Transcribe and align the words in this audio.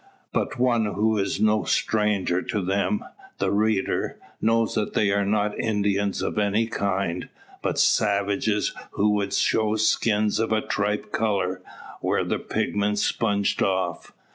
But 0.33 0.57
one 0.57 0.85
who 0.85 1.19
is 1.19 1.39
no 1.39 1.63
stranger 1.63 2.41
to 2.41 2.61
them 2.63 3.05
the 3.37 3.51
reader 3.51 4.17
knows 4.41 4.73
they 4.95 5.11
are 5.11 5.27
not 5.27 5.55
Indians 5.59 6.23
of 6.23 6.39
any 6.39 6.65
kind, 6.65 7.29
but 7.61 7.77
savages 7.77 8.73
who 8.93 9.11
would 9.11 9.31
show 9.31 9.75
skins 9.75 10.39
of 10.39 10.51
a 10.51 10.61
tripe 10.65 11.11
colour, 11.11 11.61
were 12.01 12.23
the 12.23 12.39
pigment 12.39 12.97
sponged 12.97 13.61
off. 13.61 14.11